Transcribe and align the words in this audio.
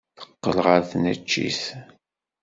Teqqel 0.19 0.57
ɣer 0.65 0.81
tneččit. 0.89 1.61